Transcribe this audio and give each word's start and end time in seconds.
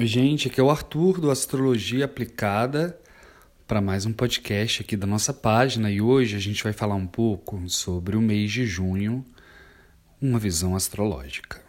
Gente, 0.00 0.48
aqui 0.48 0.58
é 0.58 0.62
o 0.62 0.70
Arthur 0.70 1.20
do 1.20 1.30
Astrologia 1.30 2.06
Aplicada 2.06 2.98
para 3.64 3.80
mais 3.80 4.04
um 4.04 4.12
podcast 4.12 4.82
aqui 4.82 4.96
da 4.96 5.06
nossa 5.06 5.32
página 5.32 5.88
e 5.88 6.00
hoje 6.00 6.34
a 6.34 6.40
gente 6.40 6.64
vai 6.64 6.72
falar 6.72 6.96
um 6.96 7.06
pouco 7.06 7.62
sobre 7.68 8.16
o 8.16 8.20
mês 8.20 8.50
de 8.50 8.66
junho, 8.66 9.24
uma 10.20 10.40
visão 10.40 10.74
astrológica. 10.74 11.63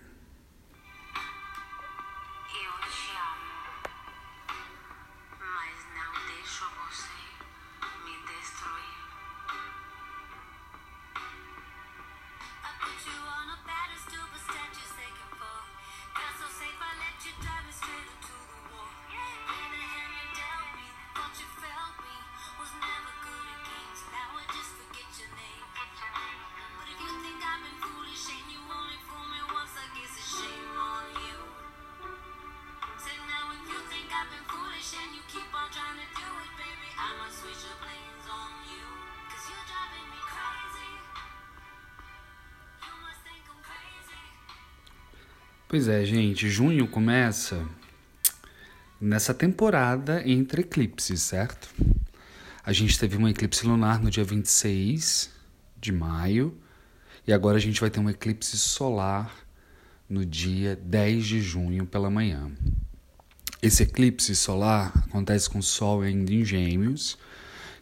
Pois 45.68 45.88
é, 45.88 46.06
gente, 46.06 46.48
junho 46.48 46.88
começa 46.88 47.68
nessa 49.02 49.34
temporada 49.34 50.22
entre 50.24 50.62
eclipses, 50.62 51.24
certo? 51.24 51.68
A 52.64 52.72
gente 52.72 53.00
teve 53.00 53.18
um 53.18 53.28
eclipse 53.28 53.66
lunar 53.66 54.00
no 54.00 54.12
dia 54.12 54.24
26 54.24 55.32
de 55.76 55.92
maio 55.92 56.56
e 57.26 57.34
agora 57.34 57.58
a 57.58 57.60
gente 57.60 57.82
vai 57.82 57.90
ter 57.90 58.00
um 58.00 58.08
eclipse 58.08 58.56
solar 58.60 59.36
no 60.08 60.24
dia 60.24 60.76
10 60.76 61.26
de 61.26 61.42
junho 61.42 61.88
pela 61.88 62.12
manhã. 62.12 62.52
Esse 63.60 63.82
eclipse 63.82 64.36
solar 64.36 64.94
acontece 65.08 65.50
com 65.50 65.58
o 65.58 65.64
Sol 65.64 66.04
ainda 66.04 66.32
em 66.32 66.46
Gêmeos, 66.46 67.18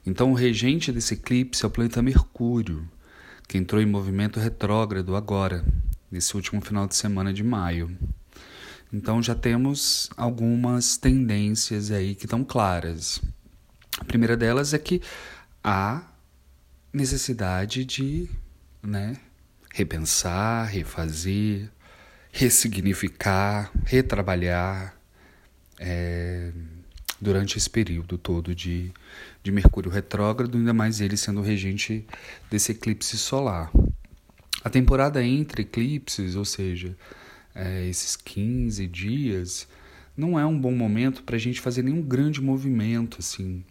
então 0.05 0.31
o 0.31 0.35
regente 0.35 0.89
desse 0.89 1.15
eclipse 1.15 1.65
é 1.65 1.67
o 1.67 1.71
planeta 1.71 2.01
Mercúrio, 2.01 2.89
que 3.45 3.57
entrou 3.57 3.81
em 3.81 3.85
movimento 3.85 4.39
retrógrado 4.39 5.17
agora, 5.17 5.65
nesse 6.13 6.35
último 6.35 6.61
final 6.61 6.87
de 6.87 6.95
semana 6.95 7.33
de 7.33 7.43
maio. 7.43 7.97
Então 8.93 9.21
já 9.21 9.33
temos 9.33 10.11
algumas 10.15 10.95
tendências 10.95 11.89
aí 11.89 12.13
que 12.13 12.25
estão 12.25 12.43
claras. 12.43 13.19
A 13.97 14.05
primeira 14.05 14.37
delas 14.37 14.75
é 14.75 14.77
que 14.77 15.01
há 15.63 16.03
necessidade 16.93 17.83
de 17.83 18.29
né, 18.83 19.17
repensar, 19.73 20.67
refazer, 20.67 21.67
ressignificar, 22.31 23.71
retrabalhar 23.83 24.95
é, 25.79 26.51
durante 27.19 27.57
esse 27.57 27.69
período 27.69 28.19
todo 28.19 28.53
de, 28.53 28.91
de 29.41 29.51
Mercúrio 29.51 29.89
retrógrado, 29.89 30.55
ainda 30.55 30.73
mais 30.73 31.01
ele 31.01 31.17
sendo 31.17 31.41
regente 31.41 32.05
desse 32.51 32.71
eclipse 32.71 33.17
solar. 33.17 33.71
A 34.63 34.69
temporada 34.69 35.21
entre 35.21 35.63
eclipses, 35.63 36.35
ou 36.37 36.45
seja, 36.45 36.95
é, 37.53 37.85
esses 37.85 38.15
15 38.15 38.87
dias, 38.87 39.67
não 40.15 40.39
é 40.39 40.45
um 40.45 40.57
bom 40.57 40.71
momento 40.71 41.21
para 41.23 41.35
a 41.35 41.39
gente 41.39 41.59
fazer 41.59 41.83
nenhum 41.83 42.01
grande 42.01 42.41
movimento, 42.41 43.17
assim, 43.19 43.65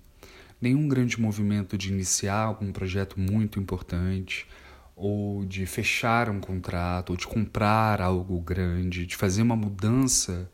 nenhum 0.60 0.86
grande 0.86 1.18
movimento 1.18 1.78
de 1.78 1.90
iniciar 1.90 2.42
algum 2.42 2.70
projeto 2.70 3.18
muito 3.18 3.58
importante, 3.58 4.46
ou 4.94 5.46
de 5.46 5.64
fechar 5.64 6.28
um 6.28 6.38
contrato, 6.38 7.10
ou 7.10 7.16
de 7.16 7.26
comprar 7.26 8.02
algo 8.02 8.38
grande, 8.38 9.06
de 9.06 9.16
fazer 9.16 9.40
uma 9.40 9.56
mudança 9.56 10.50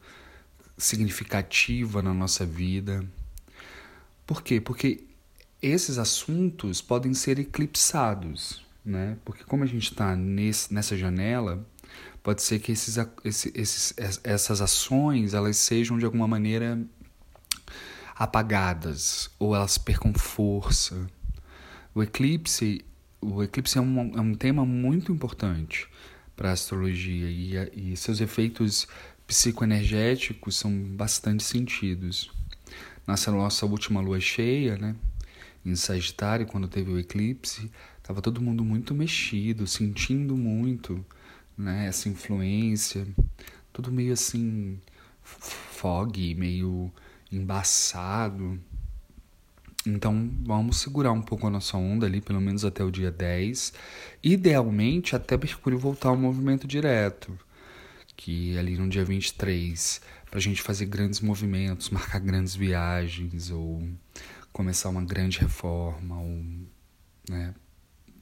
significativa 0.76 2.00
na 2.00 2.14
nossa 2.14 2.46
vida. 2.46 3.04
Por 4.24 4.40
quê? 4.40 4.60
Porque 4.60 5.02
esses 5.60 5.98
assuntos 5.98 6.80
podem 6.80 7.12
ser 7.12 7.40
eclipsados 7.40 8.67
né? 8.88 9.18
Porque 9.24 9.44
como 9.44 9.62
a 9.62 9.66
gente 9.66 9.90
está 9.90 10.16
nessa 10.16 10.96
janela, 10.96 11.64
pode 12.22 12.42
ser 12.42 12.58
que 12.58 12.72
esses, 12.72 12.96
esses, 13.54 13.94
essas 14.24 14.60
ações 14.60 15.34
elas 15.34 15.58
sejam 15.58 15.98
de 15.98 16.06
alguma 16.06 16.26
maneira 16.26 16.80
apagadas 18.16 19.30
ou 19.38 19.54
elas 19.54 19.76
percam 19.76 20.12
força. 20.14 21.06
O 21.94 22.02
eclipse, 22.02 22.84
o 23.20 23.42
eclipse 23.42 23.76
é 23.76 23.80
um, 23.80 24.16
é 24.16 24.20
um 24.20 24.34
tema 24.34 24.64
muito 24.64 25.12
importante 25.12 25.86
para 26.34 26.50
a 26.50 26.52
astrologia 26.52 27.28
e, 27.74 27.92
e 27.92 27.96
seus 27.96 28.20
efeitos 28.20 28.88
psicoenergéticos 29.26 30.56
são 30.56 30.72
bastante 30.72 31.44
sentidos. 31.44 32.30
Nessa 33.06 33.30
nossa 33.30 33.66
última 33.66 34.00
lua 34.00 34.20
cheia, 34.20 34.76
né, 34.76 34.96
em 35.64 35.74
Sagitário, 35.74 36.46
quando 36.46 36.68
teve 36.68 36.90
o 36.90 36.98
eclipse, 36.98 37.70
Tava 38.08 38.22
todo 38.22 38.40
mundo 38.40 38.64
muito 38.64 38.94
mexido, 38.94 39.66
sentindo 39.66 40.34
muito, 40.34 41.04
né, 41.58 41.88
essa 41.88 42.08
influência, 42.08 43.06
tudo 43.70 43.92
meio 43.92 44.14
assim 44.14 44.80
fog, 45.22 46.34
meio 46.34 46.90
embaçado. 47.30 48.58
Então, 49.86 50.30
vamos 50.42 50.78
segurar 50.78 51.12
um 51.12 51.20
pouco 51.20 51.46
a 51.46 51.50
nossa 51.50 51.76
onda 51.76 52.06
ali, 52.06 52.22
pelo 52.22 52.40
menos 52.40 52.64
até 52.64 52.82
o 52.82 52.90
dia 52.90 53.10
10. 53.10 53.74
Idealmente, 54.22 55.14
até 55.14 55.36
Mercúrio 55.36 55.78
voltar 55.78 56.08
ao 56.08 56.16
movimento 56.16 56.66
direto, 56.66 57.38
que 58.16 58.56
ali 58.56 58.78
no 58.78 58.88
dia 58.88 59.04
23, 59.04 60.00
para 60.30 60.38
a 60.38 60.42
gente 60.42 60.62
fazer 60.62 60.86
grandes 60.86 61.20
movimentos, 61.20 61.90
marcar 61.90 62.20
grandes 62.20 62.54
viagens, 62.54 63.50
ou 63.50 63.86
começar 64.50 64.88
uma 64.88 65.04
grande 65.04 65.38
reforma, 65.40 66.18
ou 66.18 66.42
né, 67.28 67.54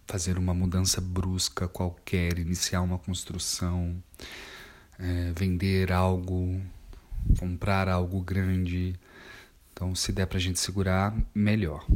fazer 0.07 0.39
uma 0.39 0.55
mudança 0.55 1.01
brusca 1.01 1.67
qualquer, 1.67 2.39
iniciar 2.39 2.81
uma 2.83 2.99
construção, 2.99 4.03
é, 4.99 5.33
vender 5.37 5.93
algo, 5.93 6.61
comprar 7.39 7.89
algo 7.89 8.21
grande. 8.21 8.95
Então, 9.73 9.95
se 9.95 10.13
der 10.13 10.27
para 10.27 10.39
a 10.39 10.41
gente 10.41 10.59
segurar, 10.59 11.15
melhor. 11.35 11.87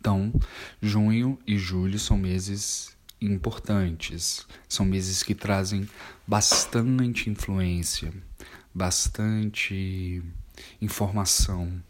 Então, 0.00 0.32
junho 0.80 1.38
e 1.46 1.58
julho 1.58 1.98
são 1.98 2.16
meses 2.16 2.96
importantes, 3.20 4.46
são 4.68 4.86
meses 4.86 5.22
que 5.22 5.34
trazem 5.34 5.88
bastante 6.26 7.28
influência, 7.28 8.12
bastante 8.72 10.22
informação, 10.80 11.82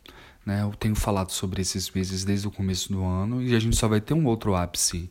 né? 0.49 0.63
Eu 0.63 0.71
tenho 0.71 0.95
falado 0.95 1.31
sobre 1.31 1.61
esses 1.61 1.91
meses 1.91 2.25
desde 2.25 2.49
o 2.49 2.51
começo 2.51 2.91
do 2.91 3.05
ano 3.05 3.43
e 3.43 3.55
a 3.55 3.61
gente 3.61 3.77
só 3.77 3.87
vai 3.87 4.01
ter 4.01 4.15
um 4.15 4.25
outro 4.25 4.55
ápice 4.55 5.11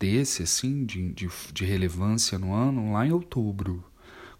desse, 0.00 0.42
assim, 0.42 0.86
de, 0.86 1.12
de, 1.12 1.28
de 1.52 1.64
relevância 1.66 2.38
no 2.38 2.54
ano, 2.54 2.94
lá 2.94 3.06
em 3.06 3.12
outubro, 3.12 3.84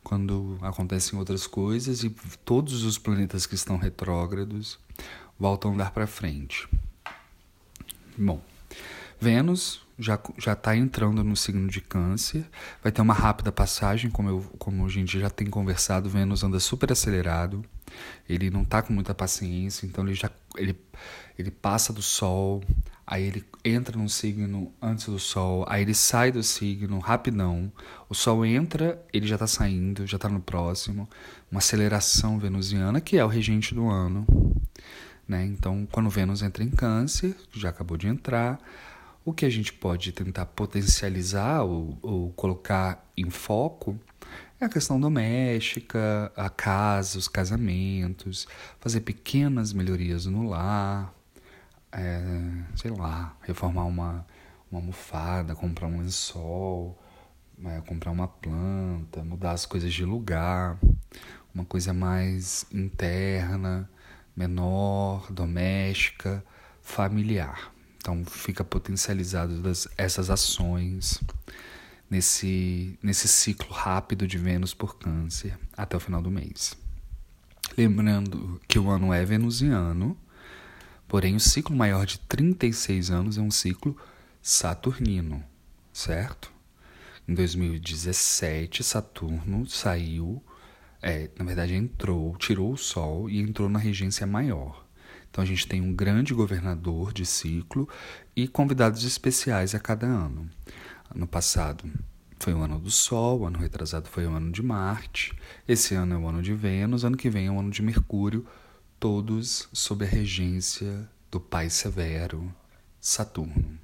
quando 0.02 0.58
acontecem 0.62 1.18
outras 1.18 1.46
coisas 1.46 2.02
e 2.02 2.08
todos 2.46 2.82
os 2.82 2.96
planetas 2.96 3.44
que 3.44 3.54
estão 3.54 3.76
retrógrados 3.76 4.78
voltam 5.38 5.74
a 5.74 5.76
dar 5.76 5.90
para 5.90 6.06
frente. 6.06 6.66
Bom, 8.16 8.40
Vênus 9.20 9.82
já 9.98 10.18
já 10.38 10.54
está 10.54 10.74
entrando 10.74 11.22
no 11.22 11.36
signo 11.36 11.68
de 11.68 11.82
Câncer, 11.82 12.46
vai 12.82 12.90
ter 12.90 13.02
uma 13.02 13.12
rápida 13.12 13.52
passagem, 13.52 14.10
como 14.10 14.30
eu 14.30 14.40
como 14.58 14.86
a 14.86 14.88
gente 14.88 15.20
já 15.20 15.28
tem 15.28 15.46
conversado, 15.48 16.08
Vênus 16.08 16.42
anda 16.42 16.58
super 16.58 16.90
acelerado. 16.90 17.62
Ele 18.28 18.50
não 18.50 18.62
está 18.62 18.82
com 18.82 18.92
muita 18.92 19.14
paciência, 19.14 19.86
então 19.86 20.04
ele 20.04 20.14
já 20.14 20.30
ele 20.56 20.76
ele 21.38 21.50
passa 21.50 21.92
do 21.92 22.02
Sol, 22.02 22.62
aí 23.06 23.24
ele 23.24 23.44
entra 23.64 23.96
no 23.96 24.08
signo 24.08 24.72
antes 24.80 25.06
do 25.06 25.18
Sol, 25.18 25.64
aí 25.68 25.82
ele 25.82 25.94
sai 25.94 26.30
do 26.30 26.42
signo 26.42 26.98
rapidão. 26.98 27.72
O 28.08 28.14
Sol 28.14 28.44
entra, 28.44 29.02
ele 29.12 29.26
já 29.26 29.36
está 29.36 29.46
saindo, 29.46 30.06
já 30.06 30.16
está 30.16 30.28
no 30.28 30.40
próximo. 30.40 31.08
Uma 31.50 31.58
aceleração 31.58 32.38
venusiana 32.38 33.00
que 33.00 33.16
é 33.16 33.24
o 33.24 33.28
regente 33.28 33.74
do 33.74 33.88
ano, 33.88 34.26
né? 35.26 35.44
Então, 35.44 35.86
quando 35.90 36.10
Vênus 36.10 36.42
entra 36.42 36.62
em 36.62 36.70
Câncer, 36.70 37.34
já 37.52 37.70
acabou 37.70 37.96
de 37.96 38.06
entrar 38.06 38.58
o 39.24 39.32
que 39.32 39.46
a 39.46 39.50
gente 39.50 39.72
pode 39.72 40.12
tentar 40.12 40.46
potencializar 40.46 41.62
ou, 41.62 41.96
ou 42.02 42.30
colocar 42.32 43.04
em 43.16 43.30
foco 43.30 43.98
é 44.62 44.66
a 44.66 44.68
questão 44.68 45.00
doméstica, 45.00 46.32
a 46.36 46.48
casa, 46.48 47.18
os 47.18 47.26
casamentos, 47.26 48.46
fazer 48.78 49.00
pequenas 49.00 49.72
melhorias 49.72 50.26
no 50.26 50.48
lar, 50.48 51.12
é, 51.90 52.22
sei 52.76 52.92
lá, 52.92 53.36
reformar 53.42 53.84
uma, 53.86 54.24
uma 54.70 54.80
almofada, 54.80 55.56
comprar 55.56 55.88
um 55.88 55.98
lençol, 55.98 56.96
é, 57.64 57.80
comprar 57.80 58.12
uma 58.12 58.28
planta, 58.28 59.24
mudar 59.24 59.50
as 59.50 59.66
coisas 59.66 59.92
de 59.92 60.04
lugar. 60.04 60.78
uma 61.52 61.64
coisa 61.64 61.92
mais 61.92 62.64
interna, 62.72 63.90
menor, 64.36 65.30
doméstica, 65.32 66.44
familiar. 66.80 67.72
Então 67.98 68.24
fica 68.24 68.62
potencializado 68.62 69.60
das, 69.60 69.88
essas 69.98 70.30
ações 70.30 71.20
nesse, 72.12 72.98
nesse 73.02 73.26
ciclo 73.26 73.72
rápido 73.72 74.28
de 74.28 74.36
Vênus 74.36 74.74
por 74.74 74.98
Câncer 74.98 75.58
até 75.74 75.96
o 75.96 76.00
final 76.00 76.20
do 76.20 76.30
mês. 76.30 76.76
Lembrando 77.74 78.60
que 78.68 78.78
o 78.78 78.90
ano 78.90 79.14
é 79.14 79.24
venusiano, 79.24 80.14
porém 81.08 81.34
o 81.34 81.40
ciclo 81.40 81.74
maior 81.74 82.04
de 82.04 82.18
36 82.18 83.10
anos 83.10 83.38
é 83.38 83.40
um 83.40 83.50
ciclo 83.50 83.96
saturnino, 84.42 85.42
certo? 85.90 86.52
Em 87.26 87.32
2017, 87.32 88.84
Saturno 88.84 89.66
saiu, 89.66 90.44
é, 91.00 91.30
na 91.38 91.46
verdade 91.46 91.74
entrou, 91.74 92.36
tirou 92.36 92.74
o 92.74 92.76
Sol 92.76 93.30
e 93.30 93.40
entrou 93.40 93.70
na 93.70 93.78
regência 93.78 94.26
maior. 94.26 94.86
Então 95.30 95.42
a 95.42 95.46
gente 95.46 95.66
tem 95.66 95.80
um 95.80 95.94
grande 95.94 96.34
governador 96.34 97.10
de 97.10 97.24
ciclo 97.24 97.88
e 98.36 98.46
convidados 98.46 99.02
especiais 99.02 99.74
a 99.74 99.80
cada 99.80 100.06
ano. 100.06 100.50
Ano 101.14 101.26
passado 101.26 101.84
foi 102.38 102.54
o 102.54 102.62
ano 102.62 102.78
do 102.78 102.90
Sol, 102.90 103.46
ano 103.46 103.58
retrasado 103.58 104.08
foi 104.08 104.26
o 104.26 104.32
ano 104.32 104.50
de 104.50 104.62
Marte, 104.62 105.32
esse 105.68 105.94
ano 105.94 106.14
é 106.14 106.18
o 106.18 106.26
ano 106.26 106.42
de 106.42 106.54
Vênus, 106.54 107.04
ano 107.04 107.16
que 107.16 107.30
vem 107.30 107.46
é 107.46 107.50
o 107.50 107.58
ano 107.60 107.70
de 107.70 107.82
Mercúrio, 107.82 108.46
todos 108.98 109.68
sob 109.72 110.04
a 110.04 110.08
regência 110.08 111.08
do 111.30 111.38
Pai 111.38 111.70
Severo, 111.70 112.52
Saturno. 113.00 113.78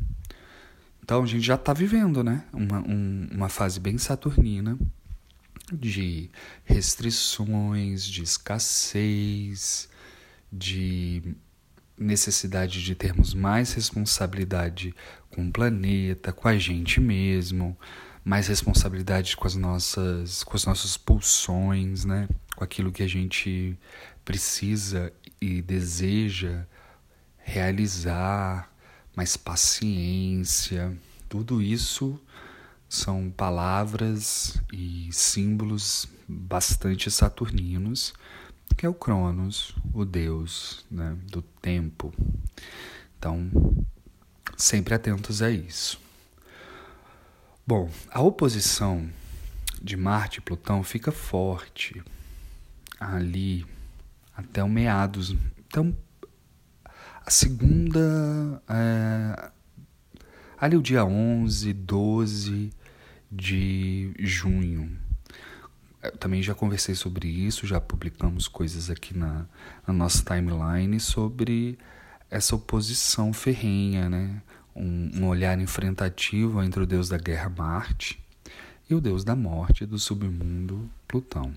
Então 1.03 1.23
a 1.23 1.27
gente 1.27 1.45
já 1.45 1.55
está 1.55 1.73
vivendo 1.73 2.25
né? 2.25 2.45
uma, 2.53 2.81
um, 2.81 3.29
uma 3.31 3.49
fase 3.49 3.79
bem 3.79 3.97
saturnina 3.97 4.79
de 5.73 6.31
restrições, 6.65 8.05
de 8.05 8.23
escassez, 8.23 9.89
de 10.53 11.37
necessidade 11.99 12.83
de 12.83 12.95
termos 12.95 13.35
mais 13.35 13.73
responsabilidade 13.73 14.95
com 15.31 15.47
o 15.47 15.53
planeta, 15.53 16.33
com 16.33 16.49
a 16.49 16.57
gente 16.57 17.01
mesmo, 17.01 17.77
mais 18.25 18.49
responsabilidade 18.49 19.37
com 19.37 19.47
as 19.47 19.55
nossas, 19.55 20.43
com 20.43 20.57
as 20.57 20.65
nossas 20.65 20.97
pulsões, 20.97 22.05
né? 22.05 22.29
Com 22.57 22.65
aquilo 22.65 22.93
que 22.93 23.03
a 23.03 23.09
gente 23.09 23.79
precisa 24.25 25.13
e 25.41 25.63
deseja 25.63 26.67
realizar, 27.39 28.71
mais 29.17 29.37
paciência. 29.37 30.97
Tudo 31.29 31.63
isso 31.63 32.21
são 32.89 33.31
palavras 33.31 34.61
e 34.73 35.09
símbolos 35.13 36.07
bastante 36.29 37.11
saturninos, 37.11 38.13
que 38.77 38.85
é 38.85 38.89
o 38.89 38.95
Cronos, 38.95 39.75
o 39.93 40.05
deus 40.05 40.85
né, 40.91 41.17
do 41.31 41.41
tempo. 41.41 42.13
Então, 43.19 43.51
sempre 44.59 44.93
atentos 44.93 45.41
a 45.41 45.51
isso. 45.51 46.01
Bom, 47.65 47.89
a 48.11 48.21
oposição 48.21 49.09
de 49.81 49.97
Marte 49.97 50.39
e 50.39 50.41
Plutão 50.41 50.83
fica 50.83 51.13
forte 51.13 52.03
ali 52.99 53.65
até 54.37 54.63
o 54.63 54.69
meados. 54.69 55.35
Então, 55.67 55.97
a 57.25 57.31
segunda. 57.31 58.61
É, 58.69 59.51
ali 60.59 60.77
o 60.77 60.83
dia 60.83 61.05
11, 61.05 61.73
12 61.73 62.71
de 63.31 64.13
junho. 64.19 64.99
Eu 66.03 66.17
também 66.17 66.43
já 66.43 66.55
conversei 66.55 66.95
sobre 66.95 67.29
isso, 67.29 67.67
já 67.67 67.81
publicamos 67.81 68.49
coisas 68.49 68.89
aqui 68.89 69.17
na, 69.17 69.47
na 69.87 69.93
nossa 69.93 70.25
timeline 70.25 70.99
sobre 70.99 71.79
essa 72.31 72.55
oposição 72.55 73.33
ferrenha, 73.33 74.09
né? 74.09 74.43
um, 74.79 75.11
um 75.17 75.27
olhar 75.27 75.59
enfrentativo 75.59 76.63
entre 76.63 76.83
o 76.83 76.87
deus 76.87 77.09
da 77.09 77.19
guerra 77.19 77.49
Marte 77.51 78.23
e 78.89 78.95
o 78.95 79.01
deus 79.01 79.25
da 79.25 79.35
morte 79.35 79.85
do 79.85 79.99
submundo 79.99 80.89
Plutão. 81.07 81.53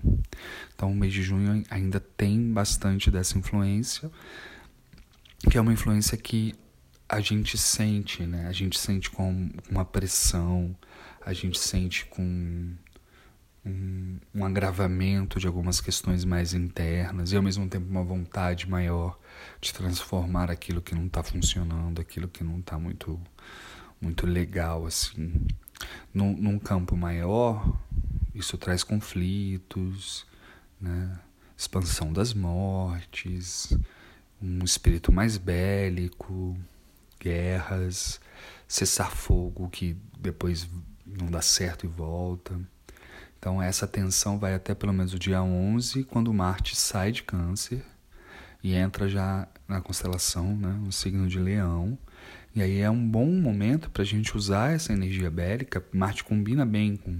Então, 0.74 0.90
o 0.90 0.94
mês 0.94 1.12
de 1.12 1.22
junho 1.22 1.62
ainda 1.70 2.00
tem 2.00 2.52
bastante 2.52 3.10
dessa 3.10 3.38
influência, 3.38 4.10
que 5.48 5.56
é 5.56 5.60
uma 5.60 5.72
influência 5.72 6.16
que 6.16 6.54
a 7.08 7.20
gente 7.20 7.56
sente, 7.56 8.22
né? 8.24 8.46
A 8.48 8.52
gente 8.52 8.78
sente 8.78 9.10
com 9.10 9.50
uma 9.70 9.84
pressão, 9.84 10.74
a 11.24 11.32
gente 11.32 11.58
sente 11.58 12.06
com 12.06 12.72
um, 13.64 14.18
um 14.34 14.44
agravamento 14.44 15.38
de 15.38 15.46
algumas 15.46 15.80
questões 15.80 16.24
mais 16.24 16.52
internas 16.52 17.32
e 17.32 17.36
ao 17.36 17.42
mesmo 17.42 17.68
tempo 17.68 17.88
uma 17.88 18.02
vontade 18.02 18.68
maior 18.68 19.18
de 19.60 19.72
transformar 19.72 20.50
aquilo 20.50 20.82
que 20.82 20.94
não 20.94 21.06
está 21.06 21.22
funcionando, 21.22 22.00
aquilo 22.00 22.28
que 22.28 22.42
não 22.42 22.58
está 22.58 22.78
muito, 22.78 23.20
muito 24.00 24.26
legal 24.26 24.86
assim. 24.86 25.46
Num, 26.12 26.36
num 26.36 26.58
campo 26.58 26.96
maior, 26.96 27.76
isso 28.34 28.56
traz 28.56 28.82
conflitos, 28.84 30.26
né? 30.80 31.18
expansão 31.56 32.12
das 32.12 32.34
mortes, 32.34 33.76
um 34.40 34.64
espírito 34.64 35.12
mais 35.12 35.38
bélico, 35.38 36.56
guerras, 37.20 38.20
cessar 38.66 39.10
fogo 39.10 39.68
que 39.70 39.96
depois 40.18 40.68
não 41.06 41.30
dá 41.30 41.40
certo 41.40 41.86
e 41.86 41.88
volta. 41.88 42.58
Então 43.42 43.60
essa 43.60 43.88
tensão 43.88 44.38
vai 44.38 44.54
até 44.54 44.72
pelo 44.72 44.92
menos 44.92 45.12
o 45.12 45.18
dia 45.18 45.42
11, 45.42 46.04
quando 46.04 46.32
Marte 46.32 46.76
sai 46.76 47.10
de 47.10 47.24
Câncer 47.24 47.84
e 48.62 48.72
entra 48.72 49.08
já 49.08 49.48
na 49.66 49.80
constelação, 49.80 50.56
né, 50.56 50.70
no 50.80 50.92
signo 50.92 51.26
de 51.26 51.40
Leão. 51.40 51.98
E 52.54 52.62
aí 52.62 52.78
é 52.78 52.88
um 52.88 53.04
bom 53.04 53.26
momento 53.26 53.90
para 53.90 54.02
a 54.02 54.06
gente 54.06 54.36
usar 54.36 54.72
essa 54.72 54.92
energia 54.92 55.28
bélica. 55.28 55.84
Marte 55.92 56.22
combina 56.22 56.64
bem 56.64 56.94
com 56.94 57.18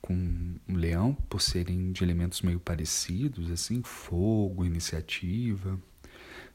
com 0.00 0.54
o 0.68 0.74
Leão 0.74 1.12
por 1.28 1.42
serem 1.42 1.92
de 1.92 2.02
elementos 2.02 2.40
meio 2.40 2.60
parecidos, 2.60 3.50
assim, 3.50 3.82
fogo, 3.82 4.64
iniciativa. 4.64 5.78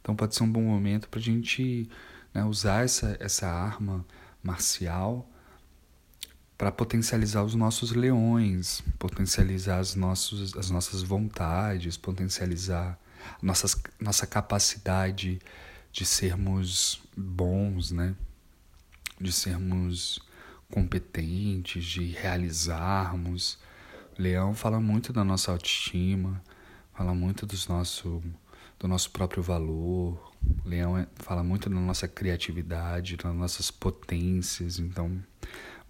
Então 0.01 0.15
pode 0.15 0.33
ser 0.33 0.41
um 0.41 0.51
bom 0.51 0.63
momento 0.63 1.07
para 1.07 1.19
a 1.19 1.23
gente 1.23 1.87
né, 2.33 2.43
usar 2.45 2.83
essa, 2.83 3.15
essa 3.19 3.47
arma 3.47 4.03
marcial 4.41 5.30
para 6.61 6.71
potencializar 6.71 7.43
os 7.43 7.55
nossos 7.55 7.91
leões, 7.91 8.83
potencializar 8.99 9.79
as, 9.79 9.95
nossos, 9.95 10.55
as 10.55 10.69
nossas 10.69 11.01
vontades, 11.01 11.97
potencializar 11.97 12.99
nossas, 13.41 13.75
nossa 13.99 14.27
capacidade 14.27 15.39
de 15.91 16.05
sermos 16.05 17.01
bons, 17.17 17.89
né? 17.89 18.13
de 19.19 19.31
sermos 19.31 20.19
competentes, 20.69 21.83
de 21.83 22.05
realizarmos. 22.11 23.57
Leão 24.15 24.53
fala 24.53 24.79
muito 24.79 25.11
da 25.11 25.23
nossa 25.23 25.51
autoestima, 25.51 26.43
fala 26.93 27.15
muito 27.15 27.43
dos 27.47 27.67
nosso, 27.67 28.21
do 28.77 28.87
nosso 28.87 29.09
próprio 29.09 29.41
valor. 29.41 30.31
Leão 30.63 30.95
é, 30.95 31.07
fala 31.15 31.43
muito 31.43 31.71
da 31.71 31.75
nossa 31.75 32.07
criatividade, 32.07 33.17
das 33.17 33.33
nossas 33.33 33.71
potências. 33.71 34.77
Então, 34.77 35.23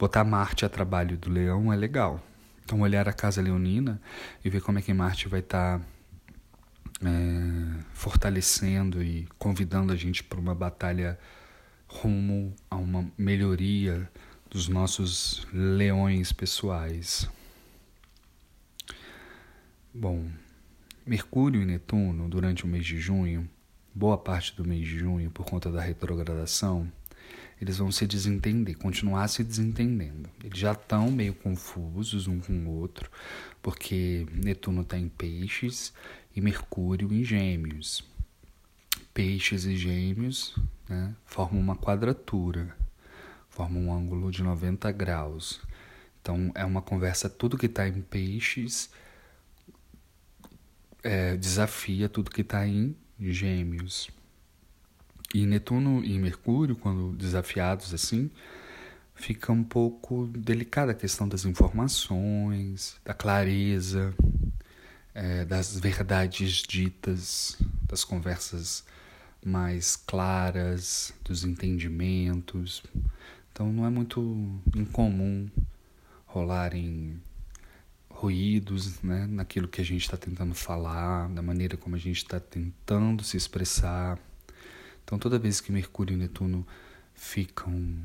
Botar 0.02 0.24
Marte 0.24 0.66
a 0.66 0.70
trabalho 0.70 1.16
do 1.16 1.30
leão 1.30 1.72
é 1.72 1.76
legal. 1.76 2.20
Então, 2.66 2.82
olhar 2.82 3.08
a 3.08 3.14
casa 3.14 3.40
leonina 3.40 4.02
e 4.44 4.50
ver 4.50 4.60
como 4.60 4.80
é 4.80 4.82
que 4.82 4.92
Marte 4.92 5.28
vai 5.28 5.42
estar 5.42 5.78
tá, 5.78 5.86
é, 7.06 7.84
fortalecendo 7.94 9.04
e 9.04 9.28
convidando 9.38 9.94
a 9.94 9.96
gente 9.96 10.24
para 10.24 10.40
uma 10.40 10.56
batalha 10.56 11.20
rumo 11.88 12.52
a 12.68 12.78
uma 12.78 13.12
melhoria 13.16 14.10
dos 14.50 14.68
nossos 14.68 15.46
leões 15.54 16.34
pessoais. 16.34 17.30
Bom, 19.94 20.26
Mercúrio 21.06 21.62
e 21.62 21.66
Netuno, 21.66 22.28
durante 22.28 22.66
o 22.66 22.68
mês 22.68 22.88
de 22.88 23.00
junho, 23.00 23.48
boa 23.94 24.18
parte 24.18 24.56
do 24.56 24.66
mês 24.66 24.82
de 24.88 24.98
junho, 24.98 25.30
por 25.30 25.46
conta 25.46 25.72
da 25.72 25.80
retrogradação, 25.80 26.92
eles 27.62 27.78
vão 27.78 27.92
se 27.92 28.08
desentender, 28.08 28.76
continuar 28.76 29.28
se 29.28 29.44
desentendendo. 29.44 30.28
Eles 30.44 30.58
já 30.58 30.72
estão 30.72 31.12
meio 31.12 31.36
confusos 31.36 32.26
um 32.26 32.40
com 32.40 32.54
o 32.66 32.72
outro, 32.72 33.10
porque 33.62 34.26
Netuno 34.34 34.82
está 34.82 34.98
em 34.98 35.08
peixes 35.08 35.94
e 36.36 36.42
Mercúrio 36.42 37.14
em 37.14 37.24
gêmeos. 37.24 38.04
Peixes 39.14 39.66
e 39.66 39.78
gêmeos 39.78 40.56
né, 40.90 41.16
formam 41.24 41.62
uma 41.62 41.76
quadratura, 41.76 42.76
formam 43.48 43.84
um 43.84 43.94
ângulo 43.94 44.32
de 44.32 44.42
90 44.42 44.92
graus. 44.92 45.62
Então 46.20 46.52
é 46.56 46.66
uma 46.66 46.82
conversa, 46.82 47.30
tudo 47.30 47.60
que 47.60 47.68
está 47.68 47.88
em 47.88 48.02
peixes 48.02 48.90
é, 51.04 51.38
desafia 51.38 52.10
tudo 52.10 52.32
que 52.32 52.42
está 52.42 52.66
em 52.66 52.96
gêmeos. 53.20 54.10
E 55.34 55.46
Netuno 55.46 56.04
e 56.04 56.18
Mercúrio, 56.20 56.76
quando 56.76 57.16
desafiados 57.16 57.94
assim, 57.94 58.30
fica 59.16 59.52
um 59.52 59.64
pouco 59.64 60.28
delicada 60.28 60.92
a 60.92 60.96
questão 60.96 61.28
das 61.28 61.46
informações, 61.46 62.98
da 63.06 63.14
clareza. 63.14 64.14
é, 65.14 65.46
das 65.46 65.78
verdades 65.80 66.64
ditas, 66.68 67.58
das 67.88 68.04
conversas 68.04 68.84
mais 69.44 69.96
claras, 69.96 71.14
dos 71.24 71.44
entendimentos. 71.44 72.84
Então 73.52 73.72
não 73.72 73.86
é 73.86 73.90
muito 73.90 74.60
incomum 74.76 75.50
rolarem 76.26 77.20
ruídos 78.10 79.02
né, 79.02 79.26
naquilo 79.28 79.68
que 79.68 79.82
a 79.82 79.84
gente 79.84 80.04
está 80.04 80.16
tentando 80.16 80.54
falar, 80.54 81.28
da 81.30 81.42
maneira 81.42 81.76
como 81.76 81.96
a 81.96 82.00
gente 82.00 82.18
está 82.18 82.40
tentando 82.40 83.24
se 83.24 83.36
expressar. 83.36 84.18
Então 85.12 85.20
toda 85.20 85.38
vez 85.38 85.60
que 85.60 85.74
Mercúrio 85.74 86.14
e 86.14 86.18
Netuno 86.18 86.66
ficam 87.14 88.02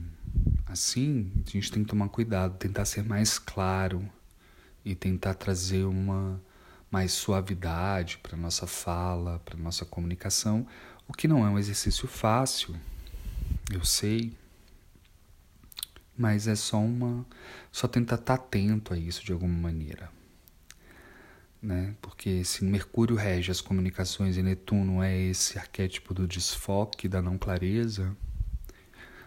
assim, 0.66 1.30
a 1.46 1.50
gente 1.50 1.70
tem 1.70 1.84
que 1.84 1.88
tomar 1.88 2.08
cuidado, 2.08 2.58
tentar 2.58 2.84
ser 2.84 3.04
mais 3.04 3.38
claro 3.38 4.04
e 4.84 4.92
tentar 4.92 5.34
trazer 5.34 5.84
uma 5.84 6.42
mais 6.90 7.12
suavidade 7.12 8.18
para 8.18 8.36
nossa 8.36 8.66
fala, 8.66 9.38
para 9.44 9.56
nossa 9.56 9.84
comunicação, 9.84 10.66
o 11.06 11.12
que 11.12 11.28
não 11.28 11.46
é 11.46 11.48
um 11.48 11.56
exercício 11.56 12.08
fácil, 12.08 12.74
eu 13.72 13.84
sei, 13.84 14.36
mas 16.18 16.48
é 16.48 16.56
só 16.56 16.78
uma 16.78 17.24
só 17.70 17.86
tentar 17.86 18.16
estar 18.16 18.36
tá 18.36 18.42
atento 18.42 18.92
a 18.92 18.98
isso 18.98 19.24
de 19.24 19.32
alguma 19.32 19.56
maneira. 19.56 20.10
Né? 21.66 21.96
Porque 22.00 22.44
se 22.44 22.64
Mercúrio 22.64 23.16
rege 23.16 23.50
as 23.50 23.60
comunicações 23.60 24.36
e 24.36 24.42
Netuno 24.42 25.02
é 25.02 25.18
esse 25.20 25.58
arquétipo 25.58 26.14
do 26.14 26.24
desfoque, 26.24 27.08
da 27.08 27.20
não 27.20 27.36
clareza, 27.36 28.16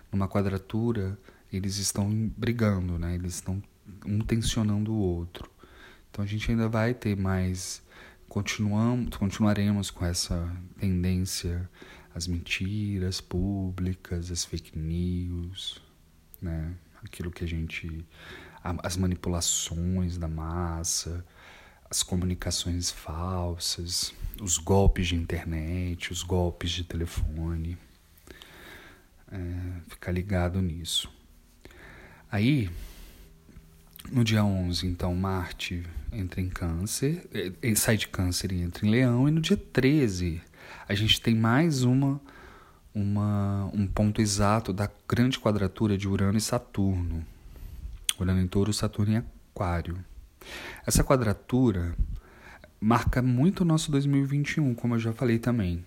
numa 0.09 0.25
quadratura 0.25 1.19
eles 1.51 1.75
estão 1.75 2.09
brigando, 2.37 2.97
né? 2.97 3.13
Eles 3.13 3.35
estão 3.35 3.61
um 4.05 4.21
tensionando 4.21 4.93
o 4.93 4.97
outro. 4.97 5.51
Então 6.09 6.23
a 6.23 6.27
gente 6.27 6.49
ainda 6.49 6.69
vai 6.69 6.93
ter 6.93 7.17
mais 7.17 7.83
continuamos, 8.29 9.17
continuaremos 9.17 9.91
com 9.91 10.05
essa 10.05 10.49
tendência 10.79 11.69
às 12.15 12.25
mentiras 12.25 13.19
públicas, 13.19 14.31
às 14.31 14.45
fake 14.45 14.79
news, 14.79 15.83
né? 16.41 16.73
Aquilo 17.03 17.31
que 17.31 17.43
a 17.43 17.47
gente 17.47 18.05
as 18.63 18.95
manipulações 18.95 20.17
da 20.17 20.29
massa, 20.29 21.25
as 21.89 22.03
comunicações 22.03 22.91
falsas, 22.91 24.13
os 24.41 24.57
golpes 24.57 25.07
de 25.07 25.15
internet, 25.15 26.11
os 26.11 26.23
golpes 26.23 26.71
de 26.71 26.83
telefone. 26.83 27.77
É, 29.31 29.37
ficar 29.87 30.11
ligado 30.11 30.61
nisso. 30.61 31.11
Aí, 32.31 32.69
no 34.11 34.23
dia 34.23 34.43
11, 34.43 34.87
então, 34.87 35.13
Marte 35.15 35.83
entra 36.11 36.41
em 36.41 36.49
Câncer, 36.49 37.27
eh, 37.61 37.75
sai 37.75 37.97
de 37.97 38.07
Câncer 38.07 38.51
e 38.51 38.61
entra 38.61 38.85
em 38.85 38.89
Leão, 38.89 39.27
e 39.27 39.31
no 39.31 39.41
dia 39.41 39.57
13 39.57 40.41
a 40.87 40.95
gente 40.95 41.21
tem 41.21 41.35
mais 41.35 41.83
uma, 41.83 42.19
uma 42.93 43.69
um 43.73 43.85
ponto 43.85 44.21
exato 44.21 44.73
da 44.73 44.89
grande 45.07 45.39
quadratura 45.39 45.97
de 45.97 46.07
Urano 46.07 46.37
e 46.37 46.41
Saturno. 46.41 47.25
Urano 48.19 48.41
em 48.41 48.47
Touro, 48.47 48.73
Saturno 48.73 49.13
em 49.13 49.17
Aquário. 49.17 50.03
Essa 50.85 51.03
quadratura 51.03 51.95
marca 52.79 53.21
muito 53.21 53.61
o 53.61 53.65
nosso 53.65 53.91
2021, 53.91 54.73
como 54.75 54.95
eu 54.95 54.99
já 54.99 55.13
falei 55.13 55.39
também. 55.39 55.83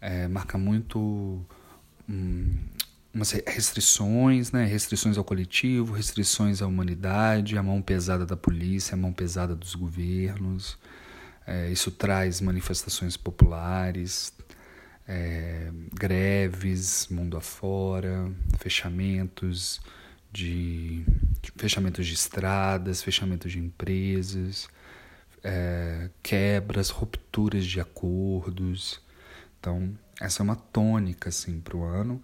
É, 0.00 0.28
marca 0.28 0.56
muito 0.56 1.44
hum, 2.08 2.54
umas 3.12 3.32
restrições, 3.32 4.52
né? 4.52 4.64
restrições 4.64 5.18
ao 5.18 5.24
coletivo, 5.24 5.94
restrições 5.94 6.62
à 6.62 6.66
humanidade, 6.66 7.56
a 7.56 7.62
mão 7.62 7.82
pesada 7.82 8.24
da 8.24 8.36
polícia, 8.36 8.94
a 8.94 8.96
mão 8.96 9.12
pesada 9.12 9.54
dos 9.54 9.74
governos. 9.74 10.78
É, 11.46 11.70
isso 11.70 11.90
traz 11.90 12.40
manifestações 12.40 13.16
populares, 13.16 14.32
é, 15.08 15.70
greves 15.92 17.08
mundo 17.08 17.36
afora, 17.36 18.30
fechamentos 18.58 19.80
de, 20.36 21.02
de, 21.40 21.52
fechamentos 21.56 22.06
de 22.06 22.12
estradas, 22.12 23.02
fechamentos 23.02 23.50
de 23.50 23.58
empresas, 23.58 24.68
é, 25.42 26.10
quebras, 26.22 26.90
rupturas 26.90 27.64
de 27.64 27.80
acordos. 27.80 29.00
Então, 29.58 29.96
essa 30.20 30.42
é 30.42 30.44
uma 30.44 30.56
tônica 30.56 31.30
assim, 31.30 31.58
para 31.60 31.76
o 31.76 31.84
ano. 31.84 32.22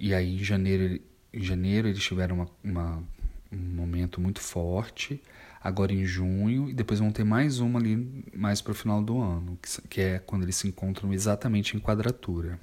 E 0.00 0.14
aí 0.14 0.36
em 0.36 0.44
janeiro, 0.44 1.00
em 1.32 1.42
janeiro 1.42 1.88
eles 1.88 2.02
tiveram 2.02 2.36
uma, 2.36 2.48
uma, 2.64 3.04
um 3.52 3.56
momento 3.56 4.20
muito 4.20 4.40
forte. 4.40 5.22
Agora 5.64 5.92
em 5.92 6.04
junho, 6.04 6.68
e 6.68 6.74
depois 6.74 6.98
vão 6.98 7.12
ter 7.12 7.22
mais 7.22 7.60
uma 7.60 7.78
ali 7.78 8.24
mais 8.34 8.60
para 8.60 8.72
o 8.72 8.74
final 8.74 9.00
do 9.00 9.20
ano, 9.20 9.56
que, 9.62 9.88
que 9.88 10.00
é 10.00 10.18
quando 10.18 10.42
eles 10.42 10.56
se 10.56 10.66
encontram 10.66 11.12
exatamente 11.12 11.76
em 11.76 11.80
quadratura. 11.80 12.58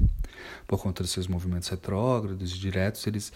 Por 0.68 0.82
conta 0.82 1.02
dos 1.02 1.12
seus 1.12 1.26
movimentos 1.26 1.70
retrógrados 1.70 2.54
e 2.54 2.60
diretos, 2.60 3.08
eles 3.08 3.32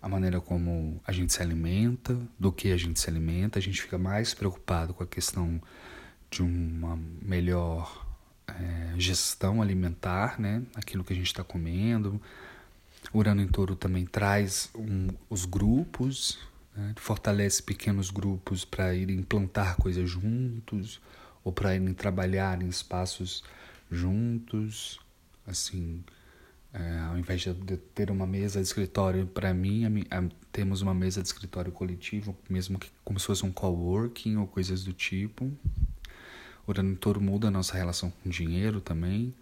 a 0.00 0.08
maneira 0.08 0.40
como 0.40 1.00
a 1.06 1.12
gente 1.12 1.32
se 1.32 1.42
alimenta, 1.42 2.16
do 2.38 2.52
que 2.52 2.70
a 2.70 2.76
gente 2.76 3.00
se 3.00 3.08
alimenta. 3.08 3.58
A 3.58 3.62
gente 3.62 3.80
fica 3.80 3.98
mais 3.98 4.34
preocupado 4.34 4.94
com 4.94 5.02
a 5.02 5.06
questão 5.06 5.60
de 6.30 6.42
uma 6.42 6.98
melhor 7.22 8.06
é, 8.46 8.94
gestão 8.98 9.62
alimentar, 9.62 10.38
né? 10.38 10.62
Aquilo 10.74 11.02
que 11.02 11.12
a 11.12 11.16
gente 11.16 11.26
está 11.26 11.42
comendo, 11.42 12.20
Urano 13.12 13.42
em 13.42 13.48
Touro 13.48 13.76
também 13.76 14.06
traz 14.06 14.70
um, 14.74 15.08
os 15.28 15.44
grupos, 15.44 16.38
né? 16.74 16.94
fortalece 16.96 17.62
pequenos 17.62 18.10
grupos 18.10 18.64
para 18.64 18.94
irem 18.94 19.22
plantar 19.22 19.76
coisas 19.76 20.08
juntos 20.08 21.00
ou 21.42 21.52
para 21.52 21.74
irem 21.74 21.92
trabalhar 21.92 22.62
em 22.62 22.68
espaços 22.68 23.44
juntos. 23.90 25.00
Assim, 25.46 26.02
é, 26.72 26.98
ao 27.00 27.18
invés 27.18 27.42
de 27.42 27.76
ter 27.94 28.10
uma 28.10 28.26
mesa 28.26 28.60
de 28.60 28.66
escritório, 28.66 29.26
para 29.26 29.52
mim, 29.52 29.84
a, 29.84 30.18
a, 30.18 30.24
temos 30.50 30.80
uma 30.80 30.94
mesa 30.94 31.20
de 31.20 31.28
escritório 31.28 31.70
coletivo, 31.70 32.36
mesmo 32.48 32.78
que 32.78 32.90
como 33.04 33.18
se 33.20 33.26
fosse 33.26 33.44
um 33.44 33.52
coworking 33.52 34.36
ou 34.36 34.46
coisas 34.46 34.84
do 34.84 34.92
tipo. 34.92 35.50
Em 36.66 36.94
Touro 36.94 37.20
muda 37.20 37.48
a 37.48 37.50
nossa 37.50 37.76
relação 37.76 38.10
com 38.10 38.28
o 38.28 38.32
dinheiro 38.32 38.80
também 38.80 39.34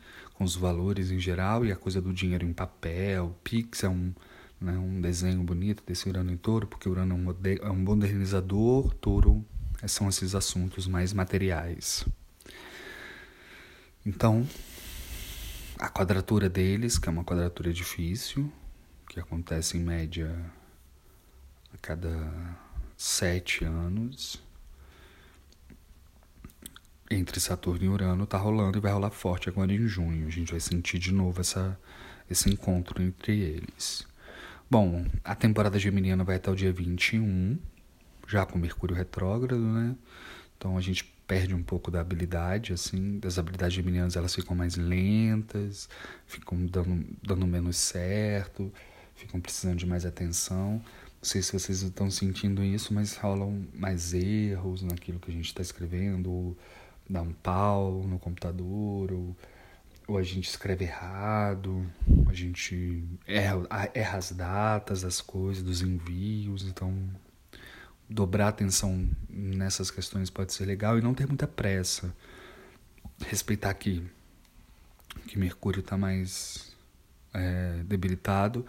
com 0.42 0.44
os 0.44 0.56
valores 0.56 1.12
em 1.12 1.20
geral 1.20 1.64
e 1.64 1.70
a 1.70 1.76
coisa 1.76 2.00
do 2.00 2.12
dinheiro 2.12 2.44
em 2.44 2.52
papel. 2.52 3.36
Pix 3.44 3.84
é 3.84 3.88
um, 3.88 4.12
né, 4.60 4.72
um 4.72 5.00
desenho 5.00 5.40
bonito 5.44 5.84
desse 5.86 6.08
Urano 6.08 6.32
em 6.32 6.36
Touro, 6.36 6.66
porque 6.66 6.88
Urano 6.88 7.14
é 7.14 7.16
um, 7.16 7.68
é 7.68 7.70
um 7.70 7.76
modernizador, 7.76 8.92
Touro 8.94 9.44
são 9.86 10.08
esses 10.08 10.34
assuntos 10.34 10.88
mais 10.88 11.12
materiais. 11.12 12.04
Então, 14.04 14.46
a 15.78 15.88
quadratura 15.88 16.48
deles, 16.48 16.98
que 16.98 17.08
é 17.08 17.12
uma 17.12 17.24
quadratura 17.24 17.72
difícil, 17.72 18.52
que 19.08 19.20
acontece 19.20 19.76
em 19.76 19.80
média 19.80 20.34
a 21.72 21.78
cada 21.78 22.56
sete 22.96 23.64
anos, 23.64 24.42
entre 27.10 27.38
Saturno 27.38 27.84
e 27.84 27.88
Urano 27.88 28.26
tá 28.26 28.38
rolando 28.38 28.78
e 28.78 28.80
vai 28.80 28.92
rolar 28.92 29.10
forte 29.10 29.48
agora 29.48 29.72
em 29.72 29.86
junho. 29.86 30.26
A 30.26 30.30
gente 30.30 30.50
vai 30.50 30.60
sentir 30.60 30.98
de 30.98 31.12
novo 31.12 31.40
essa, 31.40 31.78
esse 32.30 32.50
encontro 32.50 33.02
entre 33.02 33.38
eles. 33.38 34.06
Bom, 34.70 35.04
a 35.22 35.34
temporada 35.34 35.78
geminiana 35.78 36.24
vai 36.24 36.36
até 36.36 36.50
o 36.50 36.56
dia 36.56 36.72
21, 36.72 37.58
já 38.26 38.46
com 38.46 38.58
Mercúrio 38.58 38.96
retrógrado, 38.96 39.60
né? 39.60 39.94
Então 40.56 40.78
a 40.78 40.80
gente 40.80 41.11
perde 41.26 41.54
um 41.54 41.62
pouco 41.62 41.90
da 41.90 42.00
habilidade, 42.00 42.72
assim, 42.72 43.18
das 43.18 43.38
habilidades 43.38 43.74
geminianas 43.74 44.16
elas 44.16 44.34
ficam 44.34 44.56
mais 44.56 44.76
lentas, 44.76 45.88
ficam 46.26 46.64
dando, 46.66 47.06
dando 47.22 47.46
menos 47.46 47.76
certo, 47.76 48.72
ficam 49.14 49.40
precisando 49.40 49.78
de 49.78 49.86
mais 49.86 50.04
atenção. 50.04 50.72
Não 50.74 51.28
sei 51.28 51.40
se 51.40 51.52
vocês 51.52 51.82
estão 51.82 52.10
sentindo 52.10 52.62
isso, 52.64 52.92
mas 52.92 53.16
rolam 53.16 53.66
mais 53.74 54.12
erros 54.12 54.82
naquilo 54.82 55.20
que 55.20 55.30
a 55.30 55.34
gente 55.34 55.46
está 55.46 55.62
escrevendo, 55.62 56.30
ou 56.30 56.56
dá 57.08 57.22
um 57.22 57.32
pau 57.32 58.02
no 58.06 58.18
computador, 58.18 59.12
ou, 59.12 59.36
ou 60.08 60.18
a 60.18 60.22
gente 60.22 60.48
escreve 60.48 60.84
errado, 60.84 61.86
a 62.28 62.32
gente 62.32 63.04
erra, 63.26 63.62
erra 63.94 64.18
as 64.18 64.32
datas 64.32 65.02
das 65.02 65.20
coisas, 65.20 65.62
dos 65.62 65.80
envios, 65.82 66.66
então 66.66 66.92
dobrar 68.12 68.48
atenção 68.48 69.08
nessas 69.28 69.90
questões 69.90 70.30
pode 70.30 70.52
ser 70.52 70.64
legal 70.64 70.98
e 70.98 71.02
não 71.02 71.14
ter 71.14 71.26
muita 71.26 71.46
pressa. 71.46 72.14
Respeitar 73.26 73.72
que, 73.74 74.02
que 75.26 75.38
Mercúrio 75.38 75.80
está 75.80 75.96
mais 75.96 76.72
é, 77.32 77.82
debilitado 77.84 78.64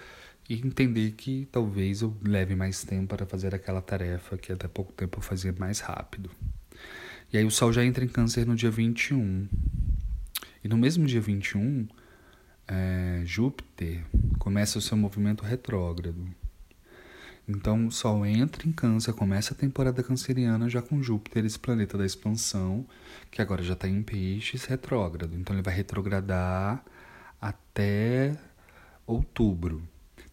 e 0.49 0.55
entender 0.55 1.11
que 1.11 1.47
talvez 1.51 2.01
eu 2.01 2.15
leve 2.23 2.55
mais 2.55 2.83
tempo 2.83 3.15
para 3.15 3.25
fazer 3.25 3.55
aquela 3.55 3.81
tarefa 3.81 4.37
que 4.37 4.51
até 4.51 4.67
pouco 4.67 4.91
tempo 4.93 5.19
eu 5.19 5.21
fazia 5.21 5.53
mais 5.57 5.79
rápido. 5.79 6.29
E 7.31 7.37
aí 7.37 7.45
o 7.45 7.51
Sol 7.51 7.73
já 7.73 7.83
entra 7.83 8.03
em 8.03 8.07
Câncer 8.07 8.45
no 8.45 8.55
dia 8.55 8.69
21. 8.69 9.47
E 10.63 10.67
no 10.67 10.77
mesmo 10.77 11.05
dia 11.05 11.19
21, 11.19 11.87
é, 12.67 13.21
Júpiter 13.25 14.03
começa 14.37 14.77
o 14.77 14.81
seu 14.81 14.95
movimento 14.95 15.43
retrógrado. 15.43 16.27
Então 17.47 17.87
o 17.87 17.91
Sol 17.91 18.25
entra 18.25 18.67
em 18.67 18.71
Câncer, 18.71 19.13
começa 19.13 19.53
a 19.53 19.57
temporada 19.57 20.01
canceriana 20.01 20.69
já 20.69 20.81
com 20.81 21.03
Júpiter, 21.03 21.45
esse 21.45 21.59
planeta 21.59 21.97
da 21.97 22.05
expansão, 22.05 22.85
que 23.29 23.41
agora 23.41 23.61
já 23.61 23.73
está 23.73 23.87
em 23.87 24.01
Peixes, 24.01 24.65
retrógrado. 24.65 25.35
Então 25.35 25.55
ele 25.55 25.63
vai 25.63 25.73
retrogradar 25.73 26.83
até 27.41 28.37
outubro. 29.05 29.81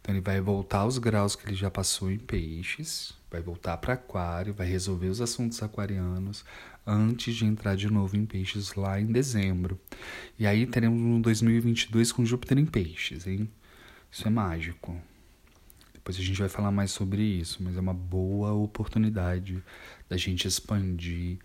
Então 0.00 0.14
ele 0.14 0.20
vai 0.20 0.40
voltar 0.40 0.78
aos 0.78 0.98
graus 0.98 1.34
que 1.34 1.46
ele 1.46 1.56
já 1.56 1.70
passou 1.70 2.10
em 2.10 2.18
Peixes, 2.18 3.12
vai 3.30 3.42
voltar 3.42 3.76
para 3.78 3.94
Aquário, 3.94 4.54
vai 4.54 4.66
resolver 4.66 5.08
os 5.08 5.20
assuntos 5.20 5.62
aquarianos 5.62 6.44
antes 6.86 7.34
de 7.34 7.44
entrar 7.44 7.76
de 7.76 7.88
novo 7.90 8.16
em 8.16 8.24
Peixes 8.24 8.74
lá 8.74 9.00
em 9.00 9.06
dezembro. 9.06 9.78
E 10.38 10.46
aí 10.46 10.66
teremos 10.66 11.00
um 11.00 11.20
2022 11.20 12.12
com 12.12 12.24
Júpiter 12.24 12.58
em 12.58 12.66
Peixes, 12.66 13.26
hein? 13.26 13.50
Isso 14.10 14.26
é 14.26 14.30
mágico. 14.30 14.96
Depois 16.10 16.24
a 16.24 16.26
gente 16.26 16.40
vai 16.40 16.48
falar 16.48 16.72
mais 16.72 16.90
sobre 16.90 17.22
isso, 17.22 17.62
mas 17.62 17.76
é 17.76 17.80
uma 17.80 17.94
boa 17.94 18.52
oportunidade 18.52 19.62
da 20.08 20.16
gente 20.16 20.48
expandir 20.48 21.38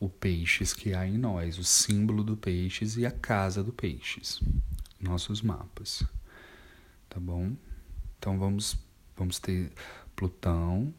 o 0.00 0.08
peixes 0.08 0.72
que 0.72 0.92
há 0.92 1.06
em 1.06 1.16
nós, 1.16 1.56
o 1.56 1.62
símbolo 1.62 2.24
do 2.24 2.36
peixes 2.36 2.96
e 2.96 3.06
a 3.06 3.12
casa 3.12 3.62
do 3.62 3.72
peixes, 3.72 4.40
nossos 5.00 5.40
mapas. 5.40 6.02
Tá 7.08 7.20
bom? 7.20 7.52
Então 8.18 8.36
vamos 8.36 8.76
vamos 9.16 9.38
ter 9.38 9.70
Plutão, 10.16 10.92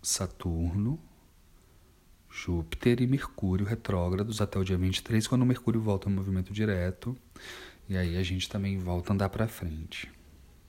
Saturno, 0.00 0.98
Júpiter 2.30 3.02
e 3.02 3.06
Mercúrio 3.06 3.66
retrógrados 3.66 4.40
até 4.40 4.58
o 4.58 4.64
dia 4.64 4.78
23, 4.78 5.26
quando 5.26 5.42
o 5.42 5.46
Mercúrio 5.46 5.82
volta 5.82 6.08
ao 6.08 6.14
movimento 6.14 6.50
direto. 6.50 7.14
E 7.86 7.94
aí 7.94 8.16
a 8.16 8.22
gente 8.22 8.48
também 8.48 8.78
volta 8.78 9.12
a 9.12 9.14
andar 9.14 9.28
para 9.28 9.46
frente 9.46 10.10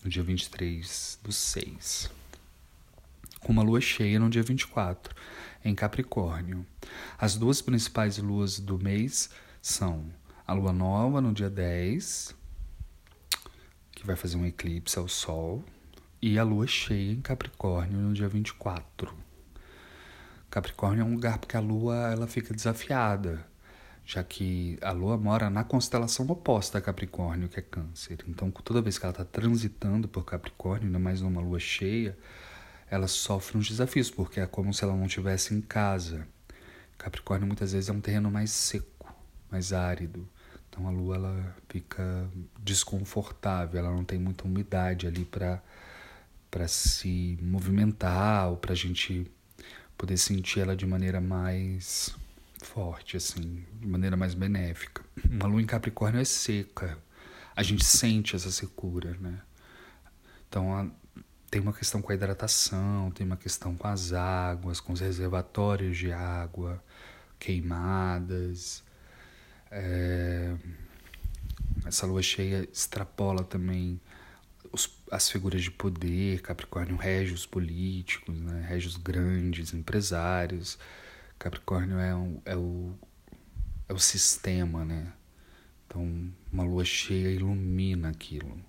no 0.04 0.10
dia 0.10 0.24
23 0.24 1.20
do 1.22 1.32
6, 1.32 2.10
com 3.42 3.52
uma 3.52 3.64
lua 3.64 3.82
cheia 3.82 4.20
no 4.20 4.30
dia 4.30 4.42
24, 4.42 5.14
em 5.64 5.76
Capricórnio. 5.76 6.66
As 7.18 7.36
duas 7.36 7.62
principais 7.62 8.18
luas 8.18 8.60
do 8.60 8.78
mês 8.78 9.30
são 9.62 10.06
a 10.48 10.54
lua 10.54 10.72
nova 10.72 11.20
no 11.20 11.34
dia 11.34 11.50
10, 11.50 12.34
que 13.92 14.06
vai 14.06 14.16
fazer 14.16 14.38
um 14.38 14.46
eclipse 14.46 14.98
ao 14.98 15.08
Sol, 15.08 15.64
e 16.22 16.40
a 16.40 16.44
lua 16.44 16.66
cheia 16.66 17.12
em 17.12 17.22
Capricórnio 17.22 17.98
no 17.98 18.14
dia 18.14 18.30
24. 18.30 19.14
Capricórnio 20.50 21.02
é 21.02 21.06
um 21.06 21.14
lugar 21.14 21.38
porque 21.38 21.58
a 21.58 21.60
lua 21.60 22.12
ela 22.12 22.26
fica 22.26 22.54
desafiada 22.54 23.46
já 24.10 24.24
que 24.24 24.76
a 24.82 24.92
Lua 24.92 25.20
mora 25.20 25.52
na 25.52 25.64
constelação 25.64 26.26
oposta 26.26 26.80
a 26.80 26.82
Capricórnio, 26.82 27.48
que 27.48 27.60
é 27.60 27.62
Câncer. 27.62 28.18
Então, 28.28 28.50
toda 28.50 28.82
vez 28.82 28.98
que 28.98 29.06
ela 29.06 29.12
está 29.12 29.24
transitando 29.24 30.08
por 30.08 30.26
Capricórnio, 30.26 30.88
ainda 30.88 30.98
mais 30.98 31.22
numa 31.22 31.40
lua 31.40 31.60
cheia, 31.60 32.18
ela 32.90 33.08
sofre 33.08 33.56
uns 33.56 33.70
desafios, 33.70 34.10
porque 34.10 34.40
é 34.40 34.48
como 34.48 34.74
se 34.74 34.84
ela 34.84 34.96
não 34.96 35.06
estivesse 35.06 35.54
em 35.54 35.62
casa. 35.62 36.28
Capricórnio 36.98 37.46
muitas 37.46 37.72
vezes 37.72 37.88
é 37.88 37.94
um 37.94 38.02
terreno 38.02 38.32
mais 38.32 38.50
seco, 38.50 39.14
mais 39.52 39.74
árido. 39.74 40.28
Então 40.68 40.88
a 40.88 40.90
lua 40.90 41.16
ela 41.16 41.56
fica 41.68 42.28
desconfortável, 42.60 43.80
ela 43.80 43.92
não 43.92 44.04
tem 44.04 44.18
muita 44.18 44.44
umidade 44.46 45.06
ali 45.06 45.24
para 45.24 45.62
para 46.50 46.68
se 46.68 47.38
movimentar 47.44 48.50
ou 48.50 48.58
para 48.58 48.74
a 48.74 48.76
gente 48.76 49.30
poder 49.96 50.18
sentir 50.18 50.62
ela 50.62 50.76
de 50.76 50.84
maneira 50.84 51.22
mais 51.22 52.18
forte, 52.62 53.18
assim, 53.18 53.66
de 53.80 53.88
maneira 53.88 54.18
mais 54.18 54.34
benéfica. 54.34 55.04
Uma 55.30 55.48
lua 55.48 55.62
em 55.62 55.66
Capricórnio 55.66 56.22
é 56.22 56.26
seca. 56.26 56.98
A 57.56 57.64
gente 57.64 57.84
sente 57.84 58.36
essa 58.36 58.52
secura, 58.52 59.18
né? 59.20 59.42
Então, 60.48 60.76
a, 60.76 60.88
tem 61.50 61.62
uma 61.62 61.74
questão 61.74 62.02
com 62.02 62.12
a 62.12 62.16
hidratação, 62.16 63.12
tem 63.12 63.26
uma 63.26 63.38
questão 63.38 63.76
com 63.76 63.88
as 63.88 64.14
águas, 64.14 64.80
com 64.80 64.94
os 64.94 65.00
reservatórios 65.00 65.98
de 65.98 66.12
água, 66.12 66.84
queimadas. 67.38 68.84
É, 69.72 70.56
essa 71.86 72.06
lua 72.06 72.22
cheia 72.22 72.68
extrapola 72.72 73.44
também 73.44 74.00
os, 74.72 74.90
as 75.12 75.30
figuras 75.30 75.64
de 75.64 75.72
poder. 75.72 76.42
Capricórnio 76.42 76.96
rege 76.96 77.34
os 77.34 77.46
políticos, 77.46 78.38
né? 78.40 78.66
rege 78.68 78.88
os 78.88 78.98
grandes 78.98 79.74
empresários 79.74 80.78
Capricórnio 81.40 81.98
é, 81.98 82.10
é, 82.52 82.56
o, 82.58 82.94
é 83.88 83.94
o 83.94 83.98
sistema, 83.98 84.84
né? 84.84 85.14
Então, 85.88 86.30
uma 86.52 86.64
lua 86.64 86.84
cheia 86.84 87.32
ilumina 87.32 88.10
aquilo, 88.10 88.60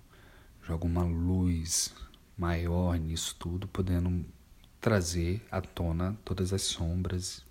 joga 0.63 0.85
uma 0.85 1.03
luz 1.03 1.93
maior 2.37 2.97
nisso 2.97 3.35
tudo, 3.37 3.67
podendo 3.67 4.25
trazer 4.79 5.45
à 5.51 5.59
tona 5.59 6.17
todas 6.23 6.53
as 6.53 6.61
sombras, 6.61 7.45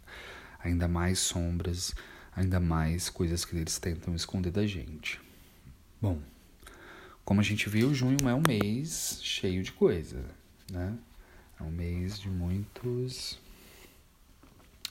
ainda 0.59 0.89
mais 0.89 1.19
sombras, 1.19 1.95
ainda 2.35 2.59
mais 2.59 3.11
coisas 3.11 3.45
que 3.45 3.55
eles 3.55 3.79
tentam 3.79 4.15
esconder 4.17 4.51
da 4.51 4.67
gente. 4.67 5.21
Bom, 6.01 6.19
como 7.27 7.41
a 7.41 7.45
gente 7.45 7.69
viu, 7.69 7.95
junho 7.95 8.27
é 8.27 8.35
um 8.35 8.43
mês 8.49 9.21
cheio 9.23 9.63
de 9.63 9.71
coisa, 9.71 10.25
né? 10.73 10.99
É 11.61 11.63
um 11.63 11.71
mês 11.71 12.19
de 12.19 12.31
muitos 12.31 13.39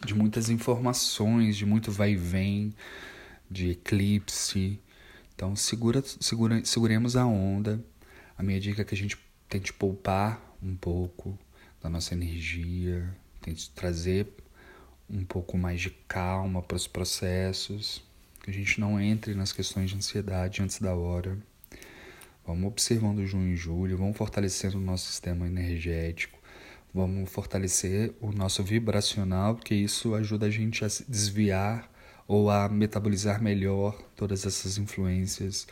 de 0.05 0.13
muitas 0.13 0.49
informações, 0.49 1.57
de 1.57 1.65
muito 1.65 1.91
vai 1.91 2.11
e 2.11 2.15
vem, 2.15 2.73
de 3.49 3.71
eclipse. 3.71 4.79
Então 5.35 5.55
segura, 5.55 6.03
segura, 6.19 6.63
seguremos 6.63 7.15
a 7.15 7.25
onda. 7.25 7.83
A 8.37 8.43
minha 8.43 8.59
dica 8.59 8.81
é 8.81 8.85
que 8.85 8.95
a 8.95 8.97
gente 8.97 9.17
tente 9.47 9.73
poupar 9.73 10.55
um 10.61 10.75
pouco 10.75 11.37
da 11.81 11.89
nossa 11.89 12.13
energia, 12.13 13.13
tente 13.41 13.69
trazer 13.71 14.27
um 15.09 15.25
pouco 15.25 15.57
mais 15.57 15.81
de 15.81 15.89
calma 16.07 16.61
para 16.61 16.77
os 16.77 16.87
processos, 16.87 18.03
que 18.43 18.49
a 18.49 18.53
gente 18.53 18.79
não 18.79 18.99
entre 18.99 19.33
nas 19.33 19.51
questões 19.51 19.89
de 19.89 19.95
ansiedade 19.95 20.61
antes 20.61 20.79
da 20.79 20.93
hora. 20.93 21.37
Vamos 22.45 22.67
observando 22.67 23.25
junho 23.25 23.53
e 23.53 23.57
julho, 23.57 23.97
vamos 23.97 24.17
fortalecendo 24.17 24.77
o 24.77 24.81
nosso 24.81 25.07
sistema 25.07 25.47
energético 25.47 26.38
Vamos 26.91 27.29
fortalecer 27.29 28.15
o 28.19 28.31
nosso 28.31 28.63
vibracional, 28.63 29.55
porque 29.55 29.75
isso 29.75 30.15
ajuda 30.15 30.47
a 30.47 30.49
gente 30.49 30.83
a 30.83 30.87
desviar 31.07 31.87
ou 32.27 32.49
a 32.49 32.67
metabolizar 32.67 33.41
melhor 33.43 33.95
todas 34.15 34.43
essas 34.43 34.79
influências 34.79 35.67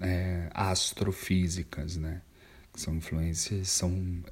é, 0.00 0.48
astrofísicas, 0.54 1.96
né? 1.96 2.22
São 2.76 2.94
influências, 2.94 3.70
são 3.70 4.22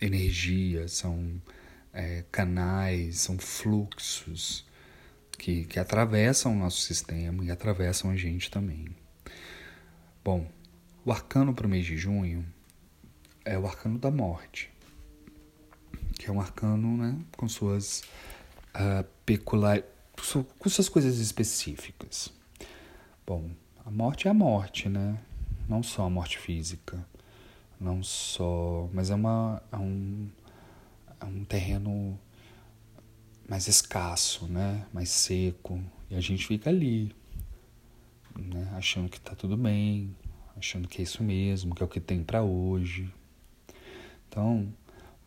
energias, 0.00 0.92
são 0.92 1.40
é, 1.92 2.24
canais, 2.32 3.20
são 3.20 3.38
fluxos 3.38 4.66
que, 5.38 5.64
que 5.64 5.78
atravessam 5.78 6.54
o 6.54 6.58
nosso 6.58 6.80
sistema 6.80 7.44
e 7.44 7.52
atravessam 7.52 8.10
a 8.10 8.16
gente 8.16 8.50
também. 8.50 8.88
Bom, 10.24 10.50
o 11.04 11.12
arcano 11.12 11.54
para 11.54 11.68
o 11.68 11.70
mês 11.70 11.86
de 11.86 11.96
junho 11.96 12.44
é 13.44 13.56
o 13.56 13.64
arcano 13.64 13.96
da 13.96 14.10
morte 14.10 14.71
que 16.22 16.30
é 16.30 16.32
um 16.32 16.40
arcano, 16.40 16.96
né, 16.96 17.18
com 17.36 17.48
suas 17.48 18.04
uh, 18.76 19.04
peculiar, 19.26 19.82
com 20.56 20.70
suas 20.70 20.88
coisas 20.88 21.18
específicas. 21.18 22.32
Bom, 23.26 23.50
a 23.84 23.90
morte 23.90 24.28
é 24.28 24.30
a 24.30 24.34
morte, 24.34 24.88
né? 24.88 25.18
Não 25.68 25.82
só 25.82 26.04
a 26.04 26.10
morte 26.10 26.38
física, 26.38 27.04
não 27.80 28.04
só, 28.04 28.88
mas 28.92 29.10
é 29.10 29.16
uma 29.16 29.60
é 29.72 29.76
um, 29.76 30.28
é 31.20 31.24
um 31.24 31.44
terreno 31.44 32.16
mais 33.48 33.66
escasso, 33.66 34.46
né? 34.46 34.86
Mais 34.92 35.08
seco 35.08 35.82
e 36.08 36.14
a 36.14 36.20
gente 36.20 36.46
fica 36.46 36.70
ali, 36.70 37.12
né? 38.38 38.72
Achando 38.76 39.08
que 39.08 39.20
tá 39.20 39.34
tudo 39.34 39.56
bem, 39.56 40.14
achando 40.56 40.86
que 40.86 41.00
é 41.00 41.02
isso 41.02 41.24
mesmo, 41.24 41.74
que 41.74 41.82
é 41.82 41.86
o 41.86 41.88
que 41.88 41.98
tem 41.98 42.22
para 42.22 42.44
hoje, 42.44 43.12
Então, 44.28 44.72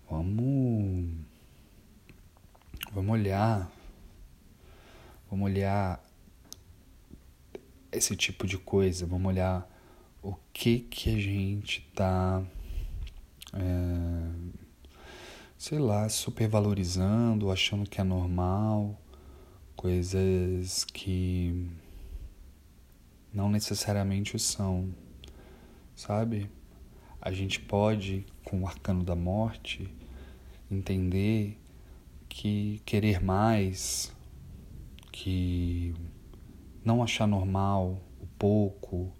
vamos 0.09 1.13
vamos 2.91 3.11
olhar 3.11 3.71
vamos 5.29 5.45
olhar 5.45 6.03
esse 7.91 8.15
tipo 8.15 8.45
de 8.45 8.57
coisa, 8.57 9.05
vamos 9.05 9.27
olhar 9.27 9.69
o 10.21 10.35
que 10.51 10.79
que 10.79 11.15
a 11.15 11.19
gente 11.19 11.81
tá 11.95 12.43
é, 13.53 14.55
sei 15.57 15.79
lá, 15.79 16.07
supervalorizando, 16.09 17.51
achando 17.51 17.89
que 17.89 17.99
é 18.01 18.03
normal, 18.03 18.99
coisas 19.75 20.83
que 20.83 21.67
não 23.33 23.49
necessariamente 23.49 24.37
são, 24.37 24.93
sabe? 25.95 26.49
A 27.25 27.31
gente 27.31 27.59
pode, 27.59 28.23
com 28.43 28.61
o 28.61 28.67
arcano 28.67 29.03
da 29.03 29.15
morte, 29.15 29.91
entender 30.69 31.59
que 32.29 32.79
querer 32.85 33.19
mais, 33.19 34.15
que 35.11 35.95
não 36.83 37.01
achar 37.01 37.25
normal 37.27 37.99
o 38.21 38.27
pouco, 38.37 39.11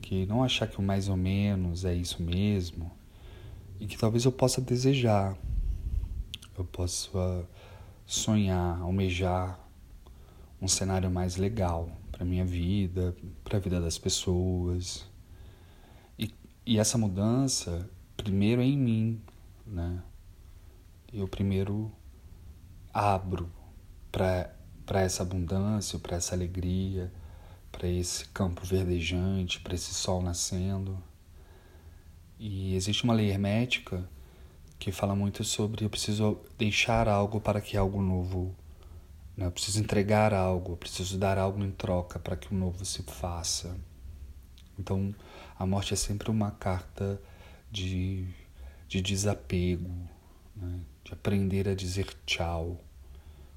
que 0.00 0.24
não 0.26 0.44
achar 0.44 0.68
que 0.68 0.78
o 0.78 0.82
mais 0.82 1.08
ou 1.08 1.16
menos 1.16 1.84
é 1.84 1.92
isso 1.92 2.22
mesmo, 2.22 2.88
e 3.80 3.86
que 3.88 3.98
talvez 3.98 4.24
eu 4.24 4.30
possa 4.30 4.60
desejar, 4.60 5.36
eu 6.56 6.64
possa 6.64 7.48
sonhar, 8.06 8.80
almejar 8.80 9.58
um 10.62 10.68
cenário 10.68 11.10
mais 11.10 11.34
legal 11.34 11.90
para 12.12 12.24
minha 12.24 12.44
vida, 12.44 13.12
para 13.42 13.56
a 13.56 13.60
vida 13.60 13.80
das 13.80 13.98
pessoas. 13.98 15.12
E, 16.66 16.78
essa 16.78 16.96
mudança, 16.96 17.90
primeiro 18.16 18.62
é 18.62 18.64
em 18.64 18.78
mim, 18.78 19.22
né? 19.66 20.02
Eu 21.12 21.28
primeiro 21.28 21.92
abro 22.92 23.50
para 24.10 25.02
essa 25.02 25.22
abundância, 25.22 25.98
para 25.98 26.16
essa 26.16 26.34
alegria, 26.34 27.12
para 27.70 27.86
esse 27.86 28.26
campo 28.28 28.64
verdejante, 28.64 29.60
para 29.60 29.74
esse 29.74 29.92
sol 29.92 30.22
nascendo. 30.22 30.96
E 32.38 32.74
existe 32.74 33.04
uma 33.04 33.14
lei 33.14 33.30
hermética 33.30 34.08
que 34.78 34.90
fala 34.90 35.14
muito 35.14 35.44
sobre 35.44 35.84
eu 35.84 35.90
preciso 35.90 36.38
deixar 36.58 37.08
algo 37.08 37.40
para 37.40 37.60
que 37.60 37.76
algo 37.76 38.00
novo, 38.00 38.54
né? 39.36 39.46
eu 39.46 39.52
preciso 39.52 39.80
entregar 39.80 40.32
algo, 40.32 40.72
eu 40.72 40.76
preciso 40.76 41.18
dar 41.18 41.36
algo 41.38 41.62
em 41.62 41.70
troca 41.70 42.18
para 42.18 42.36
que 42.36 42.52
o 42.54 42.56
novo 42.56 42.84
se 42.84 43.02
faça. 43.02 43.76
Então, 44.78 45.14
a 45.58 45.64
morte 45.64 45.94
é 45.94 45.96
sempre 45.96 46.30
uma 46.30 46.50
carta 46.50 47.20
de, 47.70 48.26
de 48.88 49.00
desapego, 49.00 49.90
né? 50.56 50.80
de 51.04 51.12
aprender 51.12 51.68
a 51.68 51.74
dizer 51.74 52.06
tchau. 52.26 52.80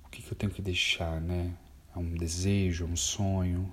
O 0.06 0.10
que, 0.10 0.22
que 0.22 0.32
eu 0.32 0.38
tenho 0.38 0.52
que 0.52 0.62
deixar, 0.62 1.20
né? 1.20 1.56
É 1.96 2.00
um 2.00 2.16
desejo, 2.16 2.86
é 2.86 2.88
um 2.88 2.96
sonho, 2.96 3.72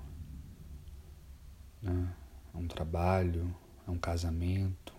né? 1.81 2.13
é 2.53 2.57
um 2.57 2.67
trabalho, 2.67 3.55
é 3.87 3.91
um 3.91 3.97
casamento, 3.97 4.93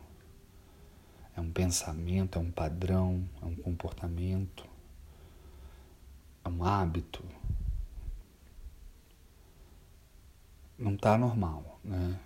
é 1.37 1.41
um 1.41 1.51
pensamento, 1.51 2.39
é 2.39 2.41
um 2.41 2.51
padrão, 2.51 3.29
é 3.43 3.45
um 3.45 3.57
comportamento, 3.57 4.65
é 6.45 6.49
um 6.49 6.65
hábito. 6.65 7.25
Não 10.79 10.95
está 10.95 11.19
normal, 11.19 11.81
né? 11.83 12.21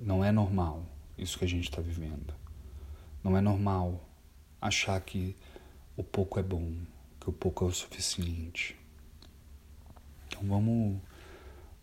Não 0.00 0.24
é 0.24 0.32
normal 0.32 0.86
isso 1.18 1.38
que 1.38 1.44
a 1.44 1.48
gente 1.48 1.64
está 1.64 1.82
vivendo. 1.82 2.34
Não 3.22 3.36
é 3.36 3.40
normal 3.42 4.02
achar 4.58 4.98
que 5.02 5.36
o 5.94 6.02
pouco 6.02 6.40
é 6.40 6.42
bom, 6.42 6.72
que 7.20 7.28
o 7.28 7.32
pouco 7.32 7.66
é 7.66 7.68
o 7.68 7.72
suficiente. 7.72 8.74
Então 10.26 10.42
vamos, 10.48 10.98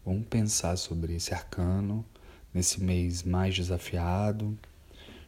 vamos 0.04 0.26
pensar 0.28 0.76
sobre 0.78 1.14
esse 1.14 1.32
arcano 1.32 2.04
nesse 2.52 2.82
mês 2.82 3.22
mais 3.22 3.54
desafiado. 3.54 4.58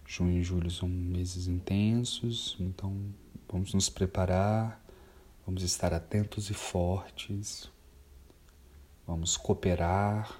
Junho 0.07 0.39
e 0.39 0.43
julho 0.43 0.71
são 0.71 0.89
meses 0.89 1.45
intensos, 1.45 2.57
então 2.59 3.13
vamos 3.47 3.75
nos 3.75 3.89
preparar, 3.89 4.83
vamos 5.45 5.61
estar 5.61 5.93
atentos 5.93 6.49
e 6.49 6.55
fortes, 6.55 7.69
vamos 9.05 9.37
cooperar, 9.37 10.35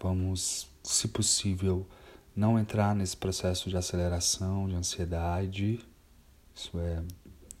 vamos, 0.00 0.70
se 0.88 1.08
possível, 1.08 1.86
não 2.34 2.58
entrar 2.58 2.94
nesse 2.94 3.16
processo 3.16 3.68
de 3.68 3.76
aceleração, 3.76 4.68
de 4.68 4.74
ansiedade. 4.74 5.80
Isso 6.54 6.78
é, 6.78 7.02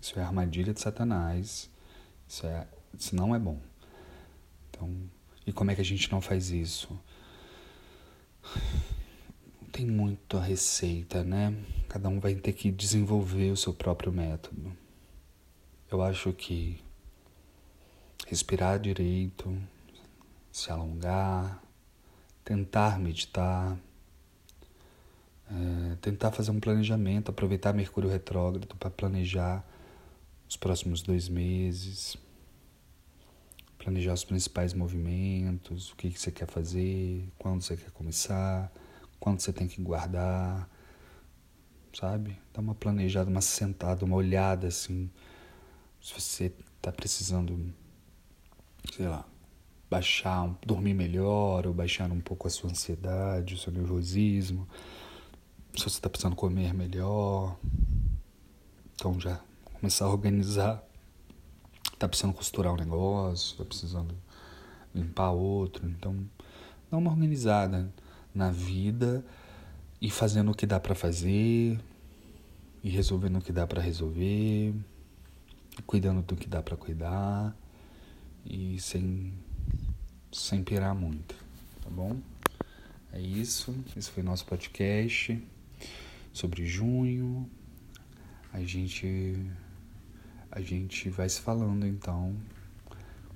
isso 0.00 0.18
é 0.18 0.22
armadilha 0.22 0.72
de 0.72 0.80
Satanás. 0.80 1.70
Isso, 2.26 2.46
é, 2.46 2.66
isso 2.98 3.14
não 3.14 3.34
é 3.34 3.38
bom. 3.38 3.60
Então, 4.70 4.90
e 5.46 5.52
como 5.52 5.70
é 5.70 5.74
que 5.74 5.80
a 5.80 5.84
gente 5.84 6.10
não 6.10 6.20
faz 6.20 6.50
isso? 6.50 6.98
tem 9.72 9.86
muito 9.86 10.36
a 10.36 10.42
receita, 10.42 11.22
né? 11.22 11.54
Cada 11.88 12.08
um 12.08 12.18
vai 12.18 12.34
ter 12.34 12.52
que 12.52 12.70
desenvolver 12.70 13.52
o 13.52 13.56
seu 13.56 13.72
próprio 13.72 14.12
método. 14.12 14.76
Eu 15.90 16.02
acho 16.02 16.32
que 16.32 16.82
respirar 18.26 18.80
direito, 18.80 19.56
se 20.50 20.72
alongar, 20.72 21.62
tentar 22.48 22.98
meditar, 22.98 23.76
é, 25.50 25.96
tentar 26.00 26.32
fazer 26.32 26.50
um 26.50 26.58
planejamento, 26.58 27.28
aproveitar 27.30 27.74
Mercúrio 27.74 28.08
retrógrado 28.08 28.74
para 28.76 28.88
planejar 28.88 29.62
os 30.48 30.56
próximos 30.56 31.02
dois 31.02 31.28
meses, 31.28 32.16
planejar 33.76 34.14
os 34.14 34.24
principais 34.24 34.72
movimentos, 34.72 35.92
o 35.92 35.96
que, 35.96 36.08
que 36.08 36.18
você 36.18 36.32
quer 36.32 36.48
fazer, 36.48 37.28
quando 37.36 37.60
você 37.60 37.76
quer 37.76 37.90
começar 37.90 38.72
quanto 39.20 39.42
você 39.42 39.52
tem 39.52 39.68
que 39.68 39.82
guardar, 39.82 40.66
sabe? 41.92 42.38
Dá 42.54 42.62
uma 42.62 42.74
planejada, 42.74 43.28
uma 43.28 43.42
sentada, 43.42 44.06
uma 44.06 44.16
olhada 44.16 44.68
assim. 44.68 45.10
Se 46.00 46.14
você 46.14 46.52
tá 46.80 46.90
precisando, 46.92 47.74
sei 48.94 49.06
lá, 49.06 49.26
baixar, 49.90 50.54
dormir 50.64 50.94
melhor, 50.94 51.66
ou 51.66 51.72
baixar 51.72 52.10
um 52.10 52.20
pouco 52.20 52.46
a 52.46 52.50
sua 52.50 52.70
ansiedade, 52.70 53.54
o 53.54 53.58
seu 53.58 53.72
nervosismo. 53.72 54.68
Se 55.74 55.84
você 55.84 55.88
está 55.88 56.08
precisando 56.08 56.36
comer 56.36 56.74
melhor. 56.74 57.56
Então 58.94 59.18
já 59.20 59.40
começar 59.74 60.04
a 60.04 60.08
organizar. 60.08 60.82
Tá 61.98 62.08
precisando 62.08 62.34
costurar 62.34 62.72
um 62.72 62.76
negócio, 62.76 63.56
tá 63.56 63.64
precisando 63.64 64.14
limpar 64.94 65.30
outro. 65.30 65.88
Então, 65.88 66.16
dá 66.90 66.96
uma 66.96 67.10
organizada 67.10 67.92
na 68.34 68.50
vida 68.50 69.24
e 70.00 70.10
fazendo 70.10 70.52
o 70.52 70.54
que 70.54 70.66
dá 70.66 70.78
para 70.78 70.94
fazer 70.94 71.78
e 72.82 72.88
resolvendo 72.88 73.38
o 73.38 73.40
que 73.40 73.52
dá 73.52 73.66
para 73.66 73.82
resolver, 73.82 74.74
cuidando 75.86 76.22
do 76.22 76.36
que 76.36 76.48
dá 76.48 76.62
para 76.62 76.76
cuidar 76.76 77.56
e 78.44 78.78
sem 78.80 79.34
sem 80.32 80.62
pirar 80.62 80.94
muito, 80.94 81.34
tá 81.82 81.90
bom? 81.90 82.16
É 83.12 83.20
isso. 83.20 83.74
Esse 83.96 84.10
foi 84.10 84.22
nosso 84.22 84.44
podcast 84.44 85.42
sobre 86.32 86.66
junho. 86.66 87.48
A 88.52 88.60
gente 88.62 89.36
a 90.50 90.60
gente 90.60 91.10
vai 91.10 91.28
se 91.28 91.40
falando 91.40 91.86
então 91.86 92.34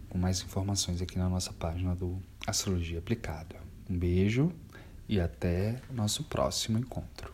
com 0.09 0.19
mais 0.19 0.43
informações 0.43 1.01
aqui 1.01 1.19
na 1.19 1.29
nossa 1.29 1.53
página 1.53 1.95
do 1.95 2.21
Astrologia 2.47 2.99
Aplicada. 2.99 3.57
Um 3.89 3.99
beijo 3.99 4.53
e 5.09 5.19
até 5.21 5.81
nosso 5.91 6.25
próximo 6.25 6.79
encontro. 6.79 7.32